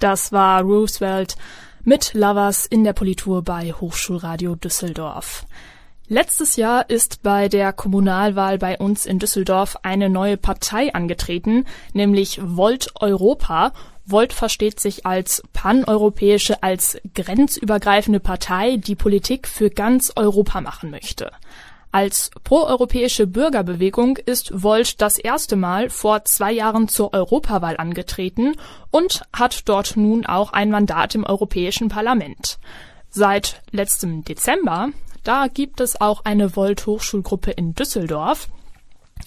[0.00, 1.36] Das war Roosevelt
[1.84, 5.44] mit Lovers in der Politur bei Hochschulradio Düsseldorf.
[6.08, 12.40] Letztes Jahr ist bei der Kommunalwahl bei uns in Düsseldorf eine neue Partei angetreten, nämlich
[12.42, 13.72] Volt Europa.
[14.06, 21.30] Volt versteht sich als paneuropäische, als grenzübergreifende Partei, die Politik für ganz Europa machen möchte.
[21.92, 28.54] Als proeuropäische Bürgerbewegung ist Volt das erste Mal vor zwei Jahren zur Europawahl angetreten
[28.92, 32.58] und hat dort nun auch ein Mandat im Europäischen Parlament.
[33.08, 34.90] Seit letztem Dezember,
[35.24, 38.48] da gibt es auch eine Volt Hochschulgruppe in Düsseldorf.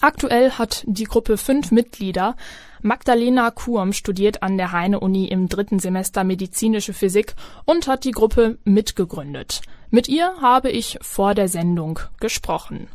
[0.00, 2.36] Aktuell hat die Gruppe fünf Mitglieder.
[2.82, 7.34] Magdalena Kurm studiert an der Heine-Uni im dritten Semester medizinische Physik
[7.64, 9.60] und hat die Gruppe mitgegründet.
[9.90, 12.88] Mit ihr habe ich vor der Sendung gesprochen.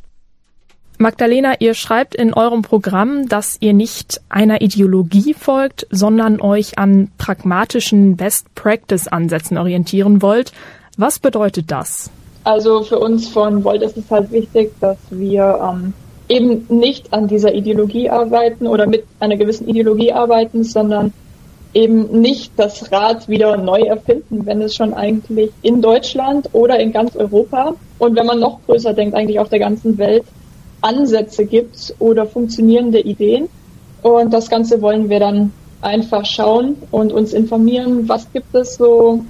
[0.97, 7.11] Magdalena, ihr schreibt in eurem Programm, dass ihr nicht einer Ideologie folgt, sondern euch an
[7.17, 10.53] pragmatischen Best-Practice-Ansätzen orientieren wollt.
[10.95, 12.11] Was bedeutet das?
[12.45, 15.93] Also für uns von Volt ist es halt wichtig, dass wir ähm,
[16.29, 21.13] eben nicht an dieser Ideologie arbeiten oder mit einer gewissen Ideologie arbeiten, sondern
[21.73, 26.91] eben nicht das Rad wieder neu erfinden, wenn es schon eigentlich in Deutschland oder in
[26.91, 30.23] ganz Europa und wenn man noch größer denkt, eigentlich auf der ganzen Welt
[30.81, 33.49] Ansätze gibt oder funktionierende Ideen.
[34.01, 39.23] Und das Ganze wollen wir dann einfach schauen und uns informieren, was gibt es so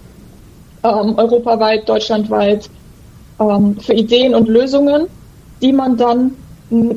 [0.83, 2.69] ähm, europaweit, deutschlandweit
[3.39, 5.07] ähm, für Ideen und Lösungen,
[5.61, 6.35] die man dann,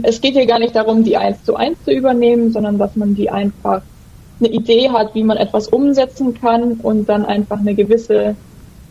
[0.03, 3.15] es geht hier gar nicht darum, die eins zu eins zu übernehmen, sondern dass man
[3.15, 3.83] die einfach
[4.41, 8.37] eine Idee hat, wie man etwas umsetzen kann und dann einfach eine gewisse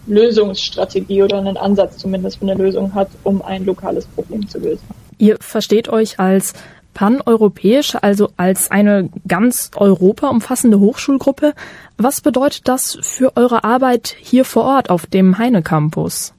[0.08, 4.84] Lösungsstrategie oder einen Ansatz zumindest für eine Lösung hat, um ein lokales Problem zu lösen.
[5.18, 6.54] Ihr versteht euch als
[6.94, 11.54] paneuropäische, also als eine ganz Europa umfassende Hochschulgruppe.
[11.98, 16.35] Was bedeutet das für eure Arbeit hier vor Ort auf dem Heine Campus?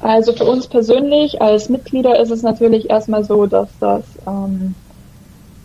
[0.00, 4.74] Also für uns persönlich als Mitglieder ist es natürlich erstmal so, dass das ähm,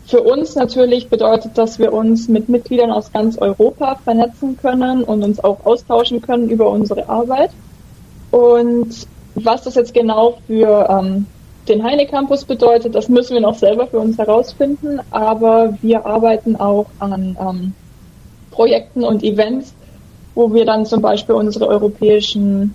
[0.05, 5.23] für uns natürlich bedeutet, dass wir uns mit Mitgliedern aus ganz Europa vernetzen können und
[5.23, 7.51] uns auch austauschen können über unsere Arbeit.
[8.31, 11.27] Und was das jetzt genau für ähm,
[11.67, 14.99] den Heine Campus bedeutet, das müssen wir noch selber für uns herausfinden.
[15.11, 17.73] Aber wir arbeiten auch an ähm,
[18.49, 19.75] Projekten und Events,
[20.33, 22.73] wo wir dann zum Beispiel unsere europäischen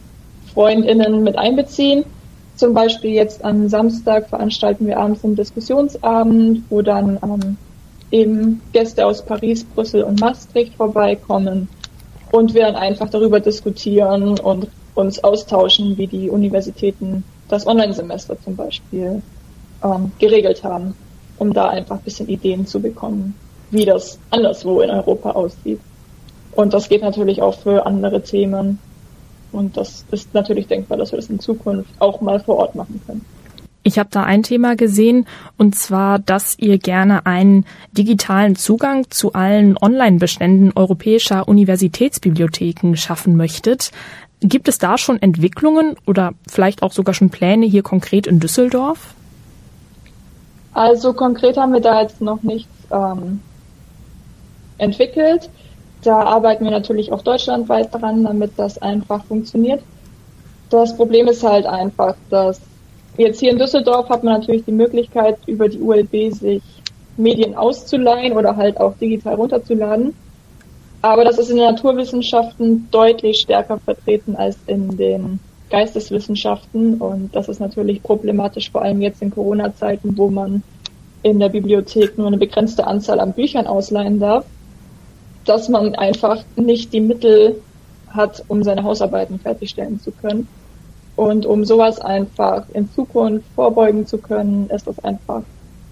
[0.54, 2.04] Freundinnen mit einbeziehen.
[2.54, 7.56] Zum Beispiel jetzt am Samstag veranstalten wir abends einen Diskussionsabend, wo dann ähm,
[8.12, 11.68] eben Gäste aus Paris, Brüssel und Maastricht vorbeikommen.
[12.30, 18.56] Und wir dann einfach darüber diskutieren und uns austauschen, wie die Universitäten das Online-Semester zum
[18.56, 19.22] Beispiel
[19.82, 20.94] ähm, geregelt haben,
[21.38, 23.34] um da einfach ein bisschen Ideen zu bekommen,
[23.70, 25.80] wie das anderswo in Europa aussieht.
[26.52, 28.78] Und das geht natürlich auch für andere Themen,
[29.54, 33.00] und das ist natürlich denkbar, dass wir das in Zukunft auch mal vor Ort machen
[33.06, 33.24] können.
[33.86, 35.26] Ich habe da ein Thema gesehen,
[35.58, 43.90] und zwar, dass ihr gerne einen digitalen Zugang zu allen Online-Beständen europäischer Universitätsbibliotheken schaffen möchtet.
[44.40, 49.14] Gibt es da schon Entwicklungen oder vielleicht auch sogar schon Pläne hier konkret in Düsseldorf?
[50.72, 53.40] Also konkret haben wir da jetzt noch nichts ähm,
[54.78, 55.50] entwickelt.
[56.04, 59.82] Da arbeiten wir natürlich auch deutschlandweit dran, damit das einfach funktioniert.
[60.68, 62.60] Das Problem ist halt einfach, dass
[63.16, 66.62] jetzt hier in Düsseldorf hat man natürlich die Möglichkeit, über die ULB sich
[67.16, 70.14] Medien auszuleihen oder halt auch digital runterzuladen.
[71.00, 75.38] Aber das ist in den Naturwissenschaften deutlich stärker vertreten als in den
[75.70, 77.00] Geisteswissenschaften.
[77.00, 80.62] Und das ist natürlich problematisch, vor allem jetzt in Corona-Zeiten, wo man
[81.22, 84.44] in der Bibliothek nur eine begrenzte Anzahl an Büchern ausleihen darf
[85.44, 87.60] dass man einfach nicht die Mittel
[88.08, 90.48] hat, um seine Hausarbeiten fertigstellen zu können.
[91.16, 95.42] Und um sowas einfach in Zukunft vorbeugen zu können, ist das einfach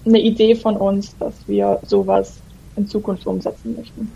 [0.05, 2.39] eine Idee von uns, dass wir sowas
[2.75, 4.11] in Zukunft umsetzen möchten.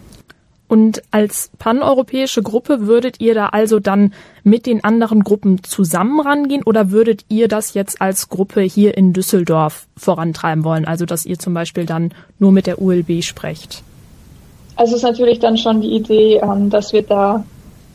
[0.68, 4.14] Und als paneuropäische Gruppe würdet ihr da also dann
[4.44, 9.14] mit den anderen Gruppen zusammen rangehen oder würdet ihr das jetzt als Gruppe hier in
[9.14, 10.84] Düsseldorf vorantreiben wollen?
[10.84, 13.84] Also dass ihr zum Beispiel dann nur mit der ULB sprecht?
[14.78, 17.44] Also ist natürlich dann schon die Idee, ähm, dass wir da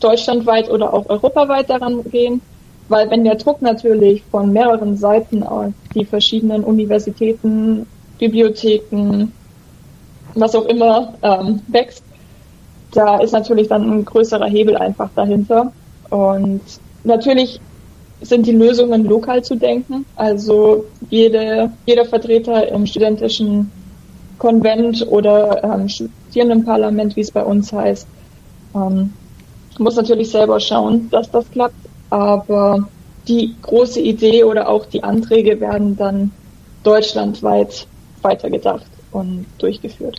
[0.01, 2.41] deutschlandweit oder auch europaweit daran gehen,
[2.89, 7.87] weil wenn der Druck natürlich von mehreren Seiten auf die verschiedenen Universitäten,
[8.19, 9.31] Bibliotheken,
[10.35, 12.03] was auch immer ähm, wächst,
[12.91, 15.71] da ist natürlich dann ein größerer Hebel einfach dahinter.
[16.09, 16.61] Und
[17.05, 17.61] natürlich
[18.21, 20.05] sind die Lösungen lokal zu denken.
[20.17, 23.71] Also jede, jeder Vertreter im studentischen
[24.43, 28.05] Konvent oder ähm, Studierendenparlament, wie es bei uns heißt,
[28.75, 29.13] Ähm,
[29.79, 31.75] muss natürlich selber schauen, dass das klappt,
[32.09, 32.89] aber
[33.27, 36.31] die große Idee oder auch die Anträge werden dann
[36.83, 37.87] deutschlandweit
[38.21, 40.17] weitergedacht und durchgeführt.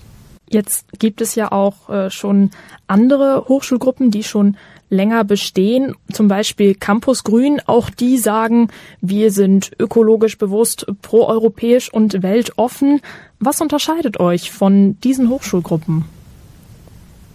[0.49, 2.51] Jetzt gibt es ja auch äh, schon
[2.87, 4.57] andere Hochschulgruppen, die schon
[4.91, 7.61] länger bestehen, zum Beispiel Campus Grün.
[7.67, 8.69] Auch die sagen,
[9.01, 13.01] wir sind ökologisch bewusst, proeuropäisch und weltoffen.
[13.41, 16.05] Was unterscheidet euch von diesen Hochschulgruppen?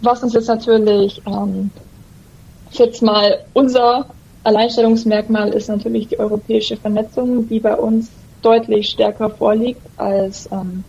[0.02, 1.72] Was uns jetzt natürlich ähm,
[2.72, 4.06] jetzt mal unser
[4.44, 8.10] Alleinstellungsmerkmal ist natürlich die europäische Vernetzung, die bei uns
[8.42, 10.86] deutlich stärker vorliegt als ähm,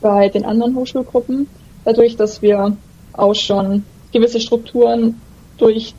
[0.00, 1.48] bei den anderen Hochschulgruppen.
[1.84, 2.76] Dadurch, dass wir
[3.12, 5.20] auch schon gewisse Strukturen
[5.56, 5.94] durch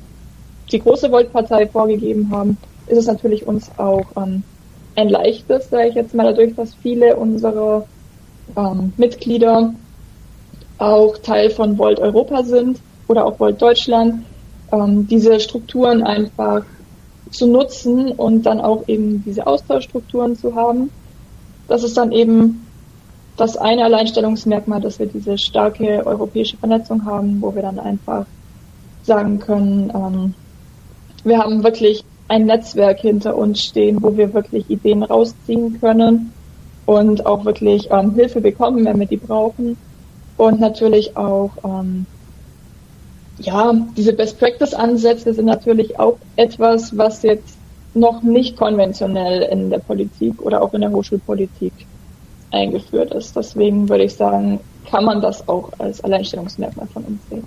[0.72, 2.58] die große Voltpartei vorgegeben haben,
[2.88, 4.44] ist es natürlich uns auch ähm,
[4.96, 7.86] ein leichtes, sage ich jetzt mal, dadurch, dass viele unserer
[8.56, 9.74] ähm, Mitglieder
[10.78, 14.26] auch Teil von Volt Europa sind oder auch Volt Deutschland,
[14.72, 16.64] ähm, diese Strukturen einfach
[17.32, 20.90] zu nutzen und dann auch eben diese Austauschstrukturen zu haben.
[21.68, 22.66] Das ist dann eben
[23.40, 28.26] das eine Alleinstellungsmerkmal, dass wir diese starke europäische Vernetzung haben, wo wir dann einfach
[29.04, 30.34] sagen können, ähm,
[31.24, 36.32] wir haben wirklich ein Netzwerk hinter uns stehen, wo wir wirklich Ideen rausziehen können
[36.86, 39.78] und auch wirklich ähm, Hilfe bekommen, wenn wir die brauchen.
[40.38, 42.06] Und natürlich auch, ähm,
[43.40, 47.58] ja, diese Best Practice Ansätze sind natürlich auch etwas, was jetzt
[47.94, 51.74] noch nicht konventionell in der Politik oder auch in der Hochschulpolitik
[52.52, 53.36] eingeführt ist.
[53.36, 54.60] Deswegen würde ich sagen,
[54.90, 57.44] kann man das auch als Alleinstellungsmerkmal von uns sehen.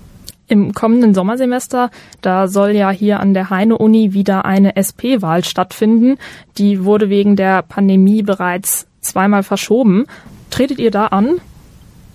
[0.47, 1.89] Im kommenden Sommersemester,
[2.21, 6.17] da soll ja hier an der Heine-Uni wieder eine SP-Wahl stattfinden.
[6.57, 10.05] Die wurde wegen der Pandemie bereits zweimal verschoben.
[10.49, 11.39] Tretet ihr da an?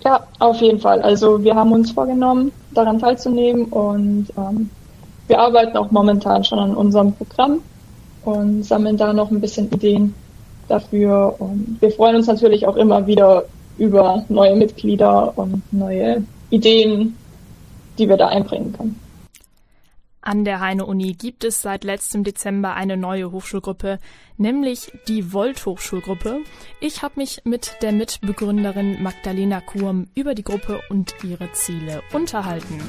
[0.05, 1.01] Ja, auf jeden Fall.
[1.01, 4.69] Also wir haben uns vorgenommen, daran teilzunehmen und ähm,
[5.27, 7.59] wir arbeiten auch momentan schon an unserem Programm
[8.23, 10.13] und sammeln da noch ein bisschen Ideen
[10.69, 11.35] dafür.
[11.39, 13.45] Und wir freuen uns natürlich auch immer wieder
[13.77, 17.15] über neue Mitglieder und neue Ideen,
[17.97, 18.99] die wir da einbringen können.
[20.21, 23.99] An der Heine-Uni gibt es seit letztem Dezember eine neue Hochschulgruppe,
[24.37, 26.39] nämlich die Volt-Hochschulgruppe.
[26.81, 32.79] Ich habe mich mit der Mitbegründerin Magdalena Kurm über die Gruppe und ihre Ziele unterhalten.